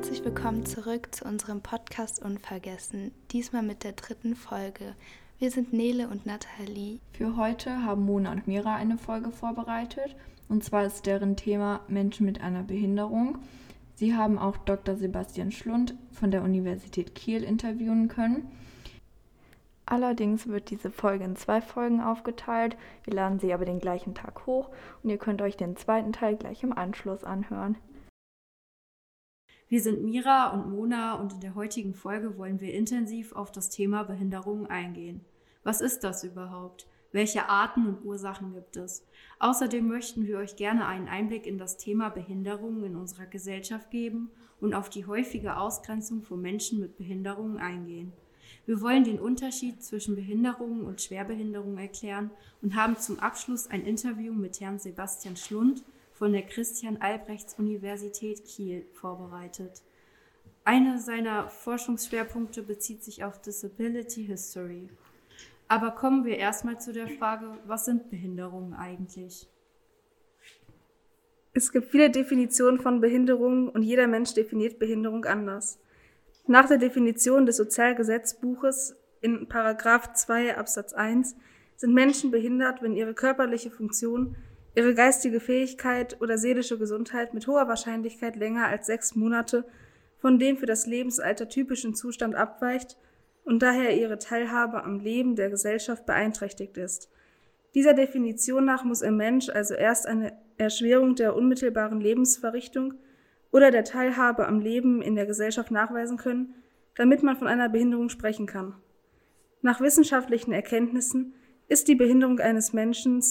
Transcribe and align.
Herzlich 0.00 0.24
willkommen 0.24 0.64
zurück 0.64 1.14
zu 1.14 1.26
unserem 1.26 1.60
Podcast 1.60 2.24
Unvergessen, 2.24 3.12
diesmal 3.32 3.62
mit 3.62 3.84
der 3.84 3.92
dritten 3.92 4.34
Folge. 4.34 4.94
Wir 5.38 5.50
sind 5.50 5.74
Nele 5.74 6.08
und 6.08 6.24
Nathalie. 6.24 7.00
Für 7.12 7.36
heute 7.36 7.84
haben 7.84 8.06
Mona 8.06 8.32
und 8.32 8.48
Mira 8.48 8.76
eine 8.76 8.96
Folge 8.96 9.30
vorbereitet, 9.30 10.16
und 10.48 10.64
zwar 10.64 10.86
ist 10.86 11.04
deren 11.04 11.36
Thema 11.36 11.82
Menschen 11.86 12.24
mit 12.24 12.40
einer 12.40 12.62
Behinderung. 12.62 13.40
Sie 13.94 14.14
haben 14.14 14.38
auch 14.38 14.56
Dr. 14.56 14.96
Sebastian 14.96 15.52
Schlund 15.52 15.94
von 16.12 16.30
der 16.30 16.44
Universität 16.44 17.14
Kiel 17.14 17.44
interviewen 17.44 18.08
können. 18.08 18.50
Allerdings 19.84 20.46
wird 20.46 20.70
diese 20.70 20.90
Folge 20.90 21.24
in 21.24 21.36
zwei 21.36 21.60
Folgen 21.60 22.00
aufgeteilt. 22.00 22.78
Wir 23.04 23.12
laden 23.12 23.38
sie 23.38 23.52
aber 23.52 23.66
den 23.66 23.80
gleichen 23.80 24.14
Tag 24.14 24.46
hoch 24.46 24.70
und 25.02 25.10
ihr 25.10 25.18
könnt 25.18 25.42
euch 25.42 25.58
den 25.58 25.76
zweiten 25.76 26.14
Teil 26.14 26.36
gleich 26.36 26.62
im 26.62 26.72
Anschluss 26.72 27.22
anhören. 27.22 27.76
Wir 29.70 29.80
sind 29.80 30.02
Mira 30.02 30.48
und 30.48 30.68
Mona 30.68 31.14
und 31.14 31.34
in 31.34 31.40
der 31.40 31.54
heutigen 31.54 31.94
Folge 31.94 32.36
wollen 32.36 32.58
wir 32.60 32.74
intensiv 32.74 33.30
auf 33.36 33.52
das 33.52 33.70
Thema 33.70 34.02
Behinderung 34.02 34.66
eingehen. 34.66 35.24
Was 35.62 35.80
ist 35.80 36.02
das 36.02 36.24
überhaupt? 36.24 36.88
Welche 37.12 37.48
Arten 37.48 37.86
und 37.86 38.04
Ursachen 38.04 38.52
gibt 38.52 38.76
es? 38.76 39.06
Außerdem 39.38 39.86
möchten 39.86 40.26
wir 40.26 40.38
euch 40.38 40.56
gerne 40.56 40.86
einen 40.86 41.06
Einblick 41.06 41.46
in 41.46 41.56
das 41.56 41.76
Thema 41.76 42.08
Behinderung 42.08 42.82
in 42.82 42.96
unserer 42.96 43.26
Gesellschaft 43.26 43.92
geben 43.92 44.32
und 44.60 44.74
auf 44.74 44.90
die 44.90 45.06
häufige 45.06 45.56
Ausgrenzung 45.56 46.24
von 46.24 46.42
Menschen 46.42 46.80
mit 46.80 46.96
Behinderungen 46.96 47.58
eingehen. 47.58 48.12
Wir 48.66 48.80
wollen 48.80 49.04
den 49.04 49.20
Unterschied 49.20 49.84
zwischen 49.84 50.16
Behinderungen 50.16 50.82
und 50.82 51.00
Schwerbehinderung 51.00 51.78
erklären 51.78 52.32
und 52.60 52.74
haben 52.74 52.96
zum 52.96 53.20
Abschluss 53.20 53.68
ein 53.68 53.84
Interview 53.84 54.32
mit 54.32 54.60
Herrn 54.60 54.80
Sebastian 54.80 55.36
Schlund 55.36 55.84
von 56.20 56.32
der 56.34 56.42
Christian-Albrechts-Universität 56.42 58.44
Kiel 58.44 58.84
vorbereitet. 58.92 59.80
Einer 60.64 60.98
seiner 60.98 61.48
Forschungsschwerpunkte 61.48 62.62
bezieht 62.62 63.02
sich 63.02 63.24
auf 63.24 63.40
Disability 63.40 64.26
History. 64.26 64.90
Aber 65.66 65.92
kommen 65.92 66.26
wir 66.26 66.36
erstmal 66.36 66.78
zu 66.78 66.92
der 66.92 67.08
Frage, 67.08 67.58
was 67.64 67.86
sind 67.86 68.10
Behinderungen 68.10 68.74
eigentlich? 68.74 69.48
Es 71.54 71.72
gibt 71.72 71.90
viele 71.90 72.10
Definitionen 72.10 72.80
von 72.80 73.00
Behinderungen 73.00 73.70
und 73.70 73.80
jeder 73.80 74.06
Mensch 74.06 74.34
definiert 74.34 74.78
Behinderung 74.78 75.24
anders. 75.24 75.78
Nach 76.46 76.68
der 76.68 76.76
Definition 76.76 77.46
des 77.46 77.56
Sozialgesetzbuches 77.56 78.94
in 79.22 79.48
Paragraph 79.48 80.12
2 80.12 80.58
Absatz 80.58 80.92
1 80.92 81.34
sind 81.76 81.94
Menschen 81.94 82.30
behindert, 82.30 82.82
wenn 82.82 82.94
ihre 82.94 83.14
körperliche 83.14 83.70
Funktion, 83.70 84.36
ihre 84.74 84.94
geistige 84.94 85.40
Fähigkeit 85.40 86.20
oder 86.20 86.38
seelische 86.38 86.78
Gesundheit 86.78 87.34
mit 87.34 87.46
hoher 87.46 87.68
Wahrscheinlichkeit 87.68 88.36
länger 88.36 88.66
als 88.66 88.86
sechs 88.86 89.14
Monate 89.14 89.64
von 90.18 90.38
dem 90.38 90.56
für 90.56 90.66
das 90.66 90.86
Lebensalter 90.86 91.48
typischen 91.48 91.94
Zustand 91.94 92.34
abweicht 92.34 92.96
und 93.44 93.62
daher 93.62 93.96
ihre 93.96 94.18
Teilhabe 94.18 94.84
am 94.84 95.00
Leben 95.00 95.34
der 95.34 95.50
Gesellschaft 95.50 96.06
beeinträchtigt 96.06 96.76
ist. 96.76 97.10
Dieser 97.74 97.94
Definition 97.94 98.64
nach 98.64 98.84
muss 98.84 99.02
ein 99.02 99.16
Mensch 99.16 99.48
also 99.48 99.74
erst 99.74 100.06
eine 100.06 100.32
Erschwerung 100.58 101.14
der 101.14 101.34
unmittelbaren 101.34 102.00
Lebensverrichtung 102.00 102.94
oder 103.50 103.70
der 103.70 103.84
Teilhabe 103.84 104.46
am 104.46 104.60
Leben 104.60 105.02
in 105.02 105.14
der 105.14 105.26
Gesellschaft 105.26 105.70
nachweisen 105.70 106.16
können, 106.16 106.54
damit 106.96 107.22
man 107.22 107.36
von 107.36 107.48
einer 107.48 107.68
Behinderung 107.68 108.08
sprechen 108.08 108.46
kann. 108.46 108.74
Nach 109.62 109.80
wissenschaftlichen 109.80 110.52
Erkenntnissen 110.52 111.34
ist 111.68 111.88
die 111.88 111.94
Behinderung 111.94 112.40
eines 112.40 112.72
Menschen 112.72 113.22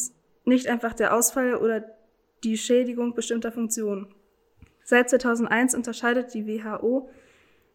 nicht 0.50 0.68
einfach 0.68 0.94
der 0.94 1.16
Ausfall 1.16 1.56
oder 1.56 1.86
die 2.44 2.58
Schädigung 2.58 3.16
bestimmter 3.16 3.52
Funktionen. 3.52 4.14
Seit 4.84 5.10
2001 5.10 5.76
unterscheidet 5.76 6.34
die 6.34 6.48
WHO 6.48 7.10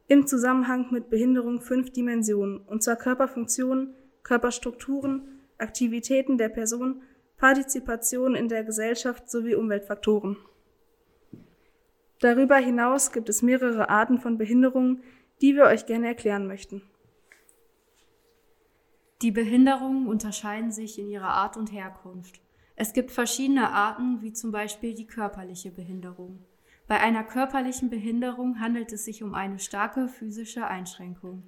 im 0.09 0.27
Zusammenhang 0.27 0.91
mit 0.91 1.09
Behinderung 1.09 1.61
fünf 1.61 1.91
Dimensionen, 1.91 2.59
und 2.59 2.83
zwar 2.83 2.97
Körperfunktionen, 2.97 3.95
Körperstrukturen, 4.23 5.41
Aktivitäten 5.59 6.37
der 6.37 6.49
Person, 6.49 7.03
Partizipation 7.39 8.35
in 8.35 8.49
der 8.49 8.65
Gesellschaft 8.65 9.31
sowie 9.31 9.55
Umweltfaktoren. 9.55 10.37
Darüber 12.21 12.57
hinaus 12.57 13.13
gibt 13.13 13.29
es 13.29 13.43
mehrere 13.43 13.89
Arten 13.89 14.19
von 14.19 14.39
Behinderungen, 14.39 15.03
die 15.41 15.55
wir 15.55 15.65
euch 15.65 15.87
gerne 15.87 16.09
erklären 16.09 16.47
möchten. 16.47 16.83
Die 19.23 19.31
Behinderungen 19.31 20.07
unterscheiden 20.07 20.71
sich 20.71 20.99
in 20.99 21.09
ihrer 21.09 21.29
Art 21.29 21.57
und 21.57 21.73
Herkunft. 21.73 22.44
Es 22.77 22.93
gibt 22.93 23.13
verschiedene 23.13 23.71
Arten, 23.71 24.21
wie 24.21 24.33
zum 24.33 24.51
Beispiel 24.51 24.95
die 24.95 25.07
körperliche 25.07 25.71
Behinderung. 25.71 26.45
Bei 26.89 26.99
einer 27.01 27.23
körperlichen 27.23 27.89
Behinderung 27.89 28.59
handelt 28.59 28.93
es 28.93 29.05
sich 29.05 29.23
um 29.23 29.33
eine 29.33 29.61
starke 29.61 30.09
physische 30.09 30.67
Einschränkung. 30.67 31.45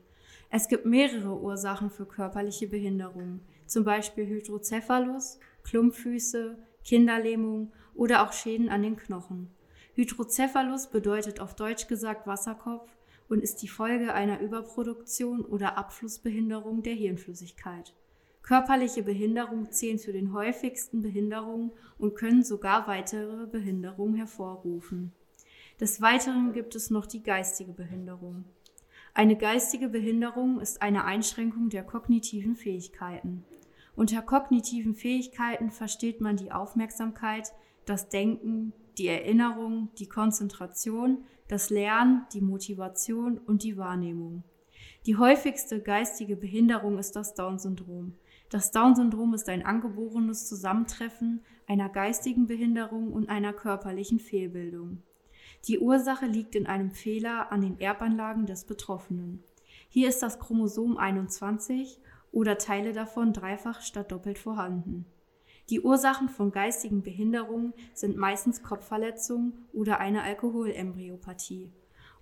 Es 0.51 0.69
gibt 0.69 0.87
mehrere 0.87 1.41
Ursachen 1.41 1.91
für 1.91 2.07
körperliche 2.07 2.69
Behinderungen, 2.69 3.41
zum 3.67 3.83
Beispiel 3.83 4.27
Hydrocephalus, 4.27 5.41
Klumpfüße, 5.65 6.59
Kinderlähmung 6.85 7.73
oder 7.95 8.23
auch 8.23 8.33
Schäden 8.33 8.69
an 8.69 8.83
den 8.83 8.97
Knochen. 8.97 9.51
Hydrocephalus 9.95 10.91
bedeutet 10.91 11.41
auf 11.41 11.57
Deutsch 11.57 11.89
gesagt 11.89 12.29
Wasserkopf 12.29 12.89
und 13.29 13.43
ist 13.43 13.63
die 13.63 13.69
Folge 13.69 14.15
einer 14.15 14.41
Überproduktion 14.41 15.45
oder 15.45 15.77
Abflussbehinderung 15.77 16.85
der 16.85 16.95
Hirnflüssigkeit. 16.95 17.93
Körperliche 18.47 19.03
Behinderungen 19.03 19.73
zählen 19.73 19.99
zu 19.99 20.13
den 20.13 20.33
häufigsten 20.33 21.03
Behinderungen 21.03 21.73
und 21.99 22.15
können 22.15 22.45
sogar 22.45 22.87
weitere 22.87 23.49
Behinderungen 23.49 24.15
hervorrufen. 24.15 25.13
Des 25.81 26.01
Weiteren 26.01 26.53
gibt 26.53 26.77
es 26.77 26.89
noch 26.89 27.07
die 27.07 27.25
geistige 27.25 27.73
Behinderung. 27.73 28.45
Eine 29.15 29.37
geistige 29.37 29.89
Behinderung 29.89 30.61
ist 30.61 30.81
eine 30.81 31.05
Einschränkung 31.05 31.71
der 31.71 31.83
kognitiven 31.83 32.55
Fähigkeiten. 32.55 33.45
Unter 33.97 34.23
kognitiven 34.23 34.95
Fähigkeiten 34.95 35.73
versteht 35.73 36.21
man 36.21 36.37
die 36.37 36.53
Aufmerksamkeit, 36.53 37.53
das 37.85 38.09
Denken, 38.11 38.73
die 38.97 39.09
Erinnerung, 39.09 39.89
die 39.99 40.09
Konzentration, 40.09 41.25
das 41.49 41.69
Lernen, 41.69 42.27
die 42.33 42.43
Motivation 42.43 43.39
und 43.39 43.65
die 43.65 43.77
Wahrnehmung. 43.77 44.45
Die 45.05 45.17
häufigste 45.17 45.81
geistige 45.81 46.37
Behinderung 46.37 46.99
ist 46.99 47.17
das 47.17 47.35
Down-Syndrom. 47.35 48.15
Das 48.49 48.71
Down-Syndrom 48.71 49.35
ist 49.35 49.49
ein 49.49 49.67
angeborenes 49.67 50.47
Zusammentreffen 50.47 51.41
einer 51.67 51.89
geistigen 51.89 52.47
Behinderung 52.47 53.13
und 53.13 53.29
einer 53.29 53.53
körperlichen 53.53 54.21
Fehlbildung. 54.21 55.03
Die 55.67 55.81
Ursache 55.81 56.27
liegt 56.27 56.55
in 56.55 56.67
einem 56.67 56.93
Fehler 56.93 57.51
an 57.51 57.61
den 57.61 57.81
Erbanlagen 57.81 58.47
des 58.47 58.65
Betroffenen. 58.65 59.43
Hier 59.89 60.09
ist 60.09 60.23
das 60.23 60.39
Chromosom 60.39 60.97
21 60.97 62.01
oder 62.31 62.57
Teile 62.59 62.93
davon 62.93 63.33
dreifach 63.33 63.81
statt 63.81 64.13
doppelt 64.13 64.39
vorhanden. 64.39 65.07
Die 65.69 65.81
Ursachen 65.81 66.29
von 66.29 66.53
geistigen 66.53 67.03
Behinderungen 67.03 67.73
sind 67.95 68.17
meistens 68.17 68.63
Kopfverletzungen 68.63 69.67
oder 69.73 69.99
eine 69.99 70.23
Alkoholembryopathie. 70.23 71.73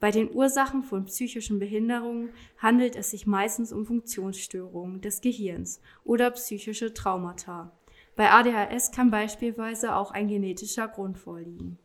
Bei 0.00 0.10
den 0.10 0.34
Ursachen 0.34 0.82
von 0.82 1.04
psychischen 1.04 1.60
Behinderungen 1.60 2.30
handelt 2.58 2.96
es 2.96 3.12
sich 3.12 3.28
meistens 3.28 3.72
um 3.72 3.86
Funktionsstörungen 3.86 5.00
des 5.00 5.20
Gehirns 5.20 5.80
oder 6.02 6.32
psychische 6.32 6.92
Traumata. 6.92 7.70
Bei 8.16 8.32
ADHS 8.32 8.90
kann 8.90 9.12
beispielsweise 9.12 9.94
auch 9.94 10.10
ein 10.10 10.26
genetischer 10.26 10.88
Grund 10.88 11.18
vorliegen. 11.18 11.78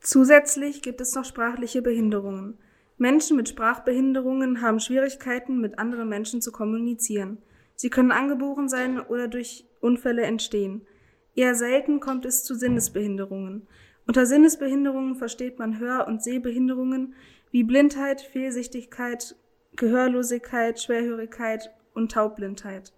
Zusätzlich 0.00 0.82
gibt 0.82 1.00
es 1.00 1.14
noch 1.14 1.24
sprachliche 1.24 1.82
Behinderungen. 1.82 2.58
Menschen 2.96 3.36
mit 3.36 3.48
Sprachbehinderungen 3.48 4.62
haben 4.62 4.80
Schwierigkeiten, 4.80 5.60
mit 5.60 5.78
anderen 5.78 6.08
Menschen 6.08 6.40
zu 6.40 6.52
kommunizieren. 6.52 7.38
Sie 7.76 7.90
können 7.90 8.12
angeboren 8.12 8.68
sein 8.68 9.00
oder 9.00 9.28
durch 9.28 9.66
Unfälle 9.80 10.22
entstehen. 10.22 10.86
Eher 11.34 11.54
selten 11.54 12.00
kommt 12.00 12.24
es 12.24 12.44
zu 12.44 12.54
Sinnesbehinderungen. 12.54 13.66
Unter 14.06 14.26
Sinnesbehinderungen 14.26 15.16
versteht 15.16 15.58
man 15.58 15.78
Hör- 15.78 16.06
und 16.06 16.22
Sehbehinderungen 16.22 17.14
wie 17.50 17.64
Blindheit, 17.64 18.20
Fehlsichtigkeit, 18.20 19.36
Gehörlosigkeit, 19.76 20.80
Schwerhörigkeit 20.80 21.70
und 21.94 22.12
Taubblindheit. 22.12 22.92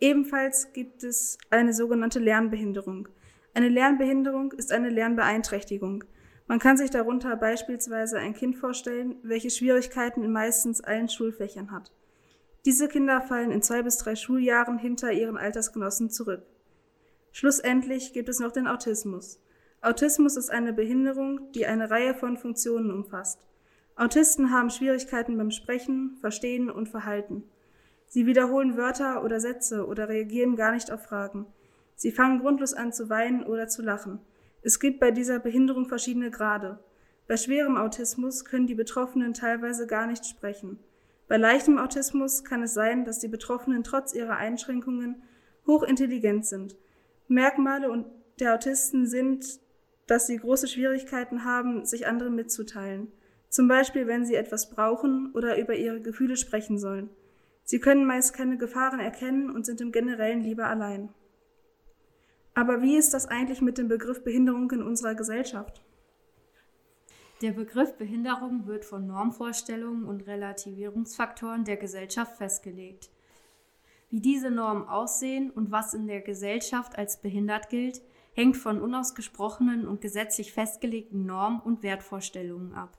Ebenfalls 0.00 0.72
gibt 0.72 1.02
es 1.04 1.38
eine 1.50 1.72
sogenannte 1.72 2.18
Lernbehinderung. 2.18 3.08
Eine 3.52 3.68
Lernbehinderung 3.68 4.52
ist 4.52 4.72
eine 4.72 4.90
Lernbeeinträchtigung. 4.90 6.04
Man 6.46 6.58
kann 6.58 6.76
sich 6.76 6.90
darunter 6.90 7.36
beispielsweise 7.36 8.18
ein 8.18 8.34
Kind 8.34 8.56
vorstellen, 8.56 9.16
welches 9.22 9.56
Schwierigkeiten 9.56 10.22
in 10.22 10.32
meistens 10.32 10.82
allen 10.82 11.08
Schulfächern 11.08 11.70
hat. 11.70 11.90
Diese 12.66 12.88
Kinder 12.88 13.20
fallen 13.22 13.50
in 13.50 13.62
zwei 13.62 13.82
bis 13.82 13.98
drei 13.98 14.14
Schuljahren 14.14 14.78
hinter 14.78 15.12
ihren 15.12 15.36
Altersgenossen 15.36 16.10
zurück. 16.10 16.42
Schlussendlich 17.32 18.12
gibt 18.12 18.28
es 18.28 18.40
noch 18.40 18.52
den 18.52 18.66
Autismus. 18.66 19.40
Autismus 19.80 20.36
ist 20.36 20.50
eine 20.50 20.72
Behinderung, 20.72 21.52
die 21.52 21.66
eine 21.66 21.90
Reihe 21.90 22.14
von 22.14 22.38
Funktionen 22.38 22.90
umfasst. 22.90 23.40
Autisten 23.96 24.50
haben 24.50 24.70
Schwierigkeiten 24.70 25.36
beim 25.36 25.50
Sprechen, 25.50 26.16
Verstehen 26.20 26.70
und 26.70 26.88
Verhalten. 26.88 27.44
Sie 28.06 28.26
wiederholen 28.26 28.76
Wörter 28.76 29.24
oder 29.24 29.40
Sätze 29.40 29.86
oder 29.86 30.08
reagieren 30.08 30.56
gar 30.56 30.72
nicht 30.72 30.90
auf 30.90 31.04
Fragen. 31.04 31.46
Sie 31.96 32.12
fangen 32.12 32.40
grundlos 32.40 32.74
an 32.74 32.92
zu 32.92 33.08
weinen 33.08 33.44
oder 33.44 33.68
zu 33.68 33.82
lachen. 33.82 34.20
Es 34.64 34.80
gibt 34.80 34.98
bei 34.98 35.10
dieser 35.10 35.40
Behinderung 35.40 35.86
verschiedene 35.86 36.30
Grade. 36.30 36.78
Bei 37.28 37.36
schwerem 37.36 37.76
Autismus 37.76 38.46
können 38.46 38.66
die 38.66 38.74
Betroffenen 38.74 39.34
teilweise 39.34 39.86
gar 39.86 40.06
nicht 40.06 40.24
sprechen. 40.24 40.78
Bei 41.28 41.36
leichtem 41.36 41.76
Autismus 41.78 42.44
kann 42.44 42.62
es 42.62 42.72
sein, 42.72 43.04
dass 43.04 43.18
die 43.18 43.28
Betroffenen 43.28 43.84
trotz 43.84 44.14
ihrer 44.14 44.38
Einschränkungen 44.38 45.22
hochintelligent 45.66 46.46
sind. 46.46 46.76
Merkmale 47.28 48.06
der 48.40 48.54
Autisten 48.54 49.06
sind, 49.06 49.60
dass 50.06 50.26
sie 50.26 50.38
große 50.38 50.66
Schwierigkeiten 50.66 51.44
haben, 51.44 51.84
sich 51.84 52.06
anderen 52.06 52.34
mitzuteilen. 52.34 53.12
Zum 53.50 53.68
Beispiel, 53.68 54.06
wenn 54.06 54.24
sie 54.24 54.34
etwas 54.34 54.70
brauchen 54.70 55.30
oder 55.34 55.58
über 55.58 55.74
ihre 55.74 56.00
Gefühle 56.00 56.38
sprechen 56.38 56.78
sollen. 56.78 57.10
Sie 57.64 57.80
können 57.80 58.06
meist 58.06 58.34
keine 58.34 58.56
Gefahren 58.56 59.00
erkennen 59.00 59.50
und 59.50 59.66
sind 59.66 59.82
im 59.82 59.92
Generellen 59.92 60.40
lieber 60.40 60.66
allein. 60.68 61.10
Aber 62.54 62.82
wie 62.82 62.96
ist 62.96 63.12
das 63.12 63.26
eigentlich 63.26 63.60
mit 63.60 63.78
dem 63.78 63.88
Begriff 63.88 64.22
Behinderung 64.22 64.70
in 64.70 64.82
unserer 64.82 65.14
Gesellschaft? 65.14 65.82
Der 67.42 67.50
Begriff 67.50 67.96
Behinderung 67.96 68.66
wird 68.66 68.84
von 68.84 69.06
Normvorstellungen 69.06 70.04
und 70.04 70.26
Relativierungsfaktoren 70.26 71.64
der 71.64 71.76
Gesellschaft 71.76 72.36
festgelegt. 72.36 73.10
Wie 74.08 74.20
diese 74.20 74.52
Normen 74.52 74.86
aussehen 74.86 75.50
und 75.50 75.72
was 75.72 75.92
in 75.94 76.06
der 76.06 76.20
Gesellschaft 76.20 76.96
als 76.96 77.20
behindert 77.20 77.68
gilt, 77.68 78.02
hängt 78.34 78.56
von 78.56 78.80
unausgesprochenen 78.80 79.88
und 79.88 80.00
gesetzlich 80.00 80.52
festgelegten 80.52 81.26
Normen 81.26 81.60
und 81.60 81.82
Wertvorstellungen 81.82 82.72
ab. 82.74 82.96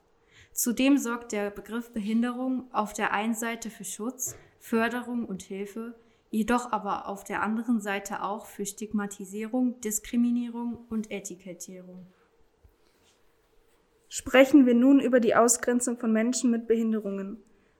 Zudem 0.52 0.98
sorgt 0.98 1.32
der 1.32 1.50
Begriff 1.50 1.92
Behinderung 1.92 2.72
auf 2.72 2.92
der 2.92 3.12
einen 3.12 3.34
Seite 3.34 3.70
für 3.70 3.84
Schutz, 3.84 4.36
Förderung 4.58 5.24
und 5.24 5.42
Hilfe, 5.42 5.94
jedoch 6.30 6.72
aber 6.72 7.08
auf 7.08 7.24
der 7.24 7.42
anderen 7.42 7.80
Seite 7.80 8.22
auch 8.22 8.46
für 8.46 8.66
Stigmatisierung, 8.66 9.80
Diskriminierung 9.80 10.86
und 10.88 11.10
Etikettierung. 11.10 12.06
Sprechen 14.08 14.66
wir 14.66 14.74
nun 14.74 15.00
über 15.00 15.20
die 15.20 15.34
Ausgrenzung 15.34 15.98
von 15.98 16.12
Menschen 16.12 16.50
mit 16.50 16.66
Behinderungen. 16.66 17.38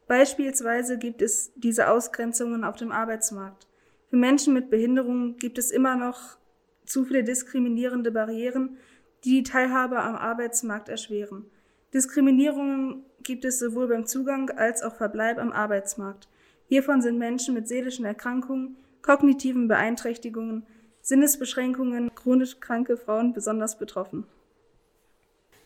Beispielsweise 0.08 0.98
gibt 0.98 1.22
es 1.22 1.52
diese 1.56 1.88
Ausgrenzungen 1.88 2.64
auf 2.64 2.76
dem 2.76 2.92
Arbeitsmarkt. 2.92 3.66
Für 4.10 4.16
Menschen 4.16 4.54
mit 4.54 4.70
Behinderungen 4.70 5.36
gibt 5.36 5.58
es 5.58 5.70
immer 5.70 5.96
noch 5.96 6.38
zu 6.84 7.04
viele 7.04 7.24
diskriminierende 7.24 8.12
Barrieren, 8.12 8.76
die 9.24 9.30
die 9.30 9.42
Teilhabe 9.42 10.00
am 10.00 10.14
Arbeitsmarkt 10.14 10.88
erschweren. 10.88 11.46
Diskriminierungen 11.92 13.04
gibt 13.22 13.44
es 13.44 13.58
sowohl 13.58 13.88
beim 13.88 14.06
Zugang 14.06 14.50
als 14.50 14.82
auch 14.82 14.94
Verbleib 14.94 15.38
am 15.38 15.52
Arbeitsmarkt. 15.52 16.28
Hiervon 16.68 17.00
sind 17.00 17.18
Menschen 17.18 17.54
mit 17.54 17.68
seelischen 17.68 18.04
Erkrankungen, 18.04 18.76
kognitiven 19.02 19.68
Beeinträchtigungen, 19.68 20.66
Sinnesbeschränkungen, 21.00 22.14
chronisch 22.14 22.58
kranke 22.58 22.96
Frauen 22.96 23.32
besonders 23.32 23.78
betroffen. 23.78 24.26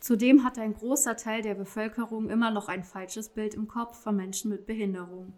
Zudem 0.01 0.45
hat 0.45 0.59
ein 0.59 0.75
großer 0.75 1.17
Teil 1.17 1.43
der 1.43 1.55
Bevölkerung 1.55 2.29
immer 2.29 2.51
noch 2.51 2.69
ein 2.69 2.85
falsches 2.85 3.31
Bild 3.31 3.55
im 3.55 3.69
Kopf 3.69 4.03
von 4.03 4.17
Menschen 4.17 4.51
mit 4.51 4.67
Behinderung. 4.67 5.35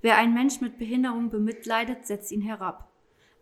Wer 0.00 0.16
einen 0.16 0.34
Mensch 0.34 0.60
mit 0.60 0.78
Behinderung 0.78 1.30
bemitleidet, 1.30 2.06
setzt 2.06 2.32
ihn 2.32 2.40
herab. 2.40 2.88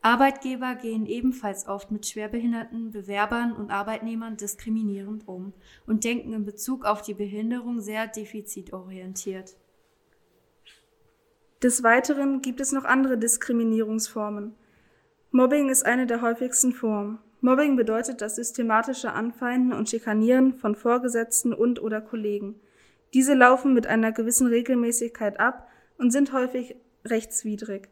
Arbeitgeber 0.02 0.76
gehen 0.76 1.04
ebenfalls 1.04 1.66
oft 1.66 1.90
mit 1.90 2.06
schwerbehinderten 2.06 2.90
Bewerbern 2.90 3.52
und 3.52 3.70
Arbeitnehmern 3.70 4.38
diskriminierend 4.38 5.28
um 5.28 5.52
und 5.86 6.04
denken 6.04 6.32
in 6.32 6.46
Bezug 6.46 6.86
auf 6.86 7.02
die 7.02 7.14
Behinderung 7.14 7.80
sehr 7.80 8.06
defizitorientiert. 8.06 9.56
Des 11.62 11.82
Weiteren 11.82 12.40
gibt 12.40 12.58
es 12.60 12.72
noch 12.72 12.84
andere 12.86 13.18
Diskriminierungsformen. 13.18 14.54
Mobbing 15.30 15.68
ist 15.68 15.84
eine 15.84 16.06
der 16.06 16.22
häufigsten 16.22 16.72
Formen. 16.72 17.18
Mobbing 17.42 17.76
bedeutet 17.76 18.22
das 18.22 18.36
systematische 18.36 19.12
Anfeinden 19.12 19.74
und 19.74 19.90
Schikanieren 19.90 20.54
von 20.54 20.74
Vorgesetzten 20.74 21.52
und 21.52 21.82
oder 21.82 22.00
Kollegen. 22.00 22.58
Diese 23.12 23.34
laufen 23.34 23.74
mit 23.74 23.86
einer 23.86 24.10
gewissen 24.10 24.46
Regelmäßigkeit 24.46 25.38
ab 25.38 25.68
und 25.98 26.12
sind 26.12 26.32
häufig 26.32 26.76
rechtswidrig. 27.04 27.90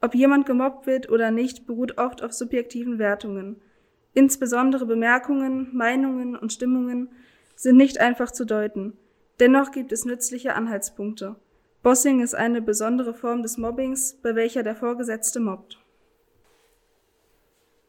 Ob 0.00 0.16
jemand 0.16 0.44
gemobbt 0.44 0.88
wird 0.88 1.08
oder 1.08 1.30
nicht, 1.30 1.68
beruht 1.68 1.98
oft 1.98 2.20
auf 2.20 2.32
subjektiven 2.32 2.98
Wertungen. 2.98 3.60
Insbesondere 4.12 4.86
Bemerkungen, 4.86 5.68
Meinungen 5.72 6.34
und 6.34 6.52
Stimmungen 6.52 7.10
sind 7.54 7.76
nicht 7.76 8.00
einfach 8.00 8.32
zu 8.32 8.44
deuten. 8.44 8.94
Dennoch 9.38 9.70
gibt 9.70 9.92
es 9.92 10.04
nützliche 10.04 10.54
Anhaltspunkte. 10.54 11.36
Bossing 11.84 12.22
ist 12.22 12.34
eine 12.34 12.62
besondere 12.62 13.12
Form 13.12 13.42
des 13.42 13.58
Mobbings, 13.58 14.14
bei 14.22 14.34
welcher 14.34 14.62
der 14.62 14.74
Vorgesetzte 14.74 15.38
mobbt. 15.38 15.84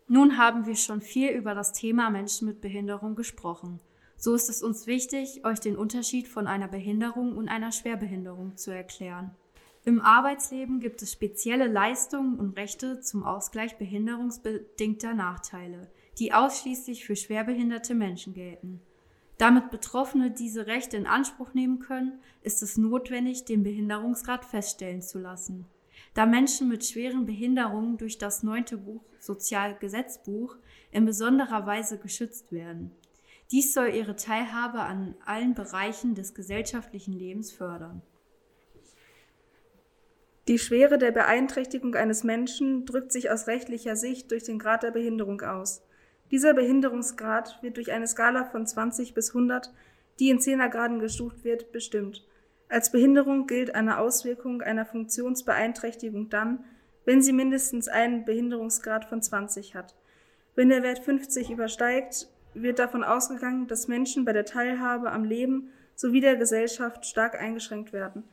Nun 0.09 0.37
haben 0.37 0.65
wir 0.65 0.75
schon 0.75 0.99
viel 0.99 1.29
über 1.29 1.55
das 1.55 1.71
Thema 1.71 2.09
Menschen 2.09 2.45
mit 2.45 2.59
Behinderung 2.59 3.15
gesprochen. 3.15 3.79
So 4.17 4.35
ist 4.35 4.49
es 4.49 4.61
uns 4.61 4.85
wichtig, 4.85 5.45
euch 5.45 5.61
den 5.61 5.77
Unterschied 5.77 6.27
von 6.27 6.45
einer 6.45 6.67
Behinderung 6.67 7.37
und 7.37 7.47
einer 7.47 7.71
Schwerbehinderung 7.71 8.57
zu 8.57 8.71
erklären. 8.71 9.31
Im 9.85 10.01
Arbeitsleben 10.01 10.81
gibt 10.81 11.01
es 11.01 11.13
spezielle 11.13 11.67
Leistungen 11.67 12.37
und 12.37 12.57
Rechte 12.57 12.99
zum 12.99 13.23
Ausgleich 13.23 13.77
behinderungsbedingter 13.77 15.13
Nachteile, 15.13 15.89
die 16.19 16.33
ausschließlich 16.33 17.05
für 17.05 17.15
schwerbehinderte 17.15 17.95
Menschen 17.95 18.33
gelten. 18.33 18.81
Damit 19.37 19.69
Betroffene 19.69 20.31
diese 20.31 20.67
Rechte 20.67 20.97
in 20.97 21.07
Anspruch 21.07 21.53
nehmen 21.53 21.79
können, 21.79 22.19
ist 22.41 22.63
es 22.63 22.77
notwendig, 22.77 23.45
den 23.45 23.63
Behinderungsgrad 23.63 24.45
feststellen 24.45 25.01
zu 25.01 25.19
lassen 25.19 25.65
da 26.13 26.25
Menschen 26.25 26.69
mit 26.69 26.85
schweren 26.85 27.25
Behinderungen 27.25 27.97
durch 27.97 28.17
das 28.17 28.43
neunte 28.43 28.77
Buch 28.77 29.03
Sozialgesetzbuch 29.19 30.55
in 30.91 31.05
besonderer 31.05 31.65
Weise 31.65 31.97
geschützt 31.97 32.51
werden. 32.51 32.91
Dies 33.51 33.73
soll 33.73 33.89
ihre 33.89 34.15
Teilhabe 34.15 34.79
an 34.79 35.15
allen 35.25 35.53
Bereichen 35.53 36.15
des 36.15 36.33
gesellschaftlichen 36.33 37.13
Lebens 37.13 37.51
fördern. 37.51 38.01
Die 40.47 40.59
Schwere 40.59 40.97
der 40.97 41.11
Beeinträchtigung 41.11 41.95
eines 41.95 42.23
Menschen 42.23 42.85
drückt 42.85 43.11
sich 43.11 43.31
aus 43.31 43.47
rechtlicher 43.47 43.95
Sicht 43.95 44.31
durch 44.31 44.43
den 44.43 44.59
Grad 44.59 44.83
der 44.83 44.91
Behinderung 44.91 45.41
aus. 45.41 45.83
Dieser 46.31 46.53
Behinderungsgrad 46.53 47.59
wird 47.61 47.77
durch 47.77 47.91
eine 47.91 48.07
Skala 48.07 48.45
von 48.45 48.65
20 48.65 49.13
bis 49.13 49.29
100, 49.29 49.71
die 50.19 50.29
in 50.29 50.39
Zehnergraden 50.39 50.99
gestuft 50.99 51.43
wird, 51.43 51.71
bestimmt. 51.71 52.25
Als 52.67 52.91
Behinderung 52.91 53.45
gilt 53.45 53.75
eine 53.75 53.99
Auswirkung 53.99 54.61
einer 54.61 54.85
Funktionsbeeinträchtigung 54.85 56.29
dann, 56.29 56.63
wenn 57.05 57.21
sie 57.21 57.33
mindestens 57.33 57.87
einen 57.87 58.25
Behinderungsgrad 58.25 59.05
von 59.05 59.21
20 59.21 59.75
hat. 59.75 59.95
Wenn 60.55 60.69
der 60.69 60.81
Wert 60.81 60.99
50 60.99 61.51
übersteigt, 61.51 62.27
wird 62.55 62.79
davon 62.79 63.03
ausgegangen, 63.03 63.67
dass 63.67 63.87
Menschen 63.87 64.25
bei 64.25 64.33
der 64.33 64.45
Teilhabe 64.45 65.11
am 65.11 65.23
Leben 65.25 65.69
sowie 65.93 66.21
der 66.21 66.37
Gesellschaft 66.37 67.05
stark 67.05 67.39
eingeschränkt 67.39 67.93
werden. 67.93 68.23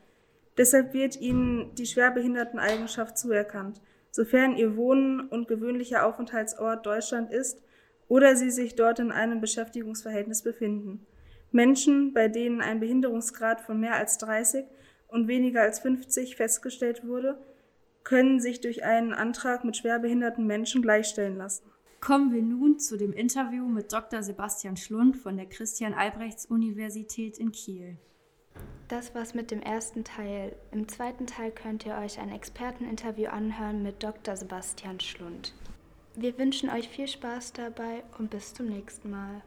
Deshalb 0.56 0.94
wird 0.94 1.20
ihnen 1.20 1.74
die 1.74 1.86
Schwerbehinderteneigenschaft 1.86 3.18
zuerkannt, 3.18 3.80
sofern 4.10 4.56
ihr 4.56 4.76
Wohnen 4.76 5.20
und 5.20 5.48
gewöhnlicher 5.48 6.06
Aufenthaltsort 6.06 6.86
Deutschland 6.86 7.30
ist 7.30 7.62
oder 8.08 8.36
sie 8.36 8.50
sich 8.50 8.74
dort 8.74 8.98
in 8.98 9.12
einem 9.12 9.40
Beschäftigungsverhältnis 9.40 10.42
befinden. 10.42 11.06
Menschen, 11.50 12.14
bei 12.14 12.28
denen 12.28 12.60
ein 12.60 12.80
Behinderungsgrad 12.80 13.60
von 13.60 13.78
mehr 13.78 13.94
als 13.94 14.18
30 14.18 14.64
und 15.08 15.28
weniger 15.28 15.62
als 15.62 15.80
50 15.80 16.36
festgestellt 16.36 17.06
wurde, 17.06 17.38
können 18.04 18.40
sich 18.40 18.60
durch 18.60 18.84
einen 18.84 19.12
Antrag 19.12 19.64
mit 19.64 19.76
schwerbehinderten 19.76 20.46
Menschen 20.46 20.82
gleichstellen 20.82 21.36
lassen. 21.36 21.70
Kommen 22.00 22.32
wir 22.32 22.42
nun 22.42 22.78
zu 22.80 22.96
dem 22.96 23.12
Interview 23.12 23.66
mit 23.66 23.92
Dr. 23.92 24.22
Sebastian 24.22 24.76
Schlund 24.76 25.16
von 25.16 25.36
der 25.36 25.46
Christian-Albrechts-Universität 25.46 27.38
in 27.38 27.52
Kiel. 27.52 27.96
Das 28.88 29.14
war's 29.14 29.34
mit 29.34 29.50
dem 29.50 29.62
ersten 29.62 30.02
Teil. 30.02 30.56
Im 30.72 30.88
zweiten 30.88 31.26
Teil 31.26 31.52
könnt 31.52 31.86
ihr 31.86 31.96
euch 31.96 32.18
ein 32.18 32.30
Experteninterview 32.30 33.28
anhören 33.28 33.82
mit 33.82 34.02
Dr. 34.02 34.36
Sebastian 34.36 34.98
Schlund. 34.98 35.54
Wir 36.14 36.36
wünschen 36.38 36.68
euch 36.68 36.88
viel 36.88 37.08
Spaß 37.08 37.54
dabei 37.54 38.02
und 38.18 38.30
bis 38.30 38.52
zum 38.52 38.66
nächsten 38.66 39.10
Mal. 39.10 39.42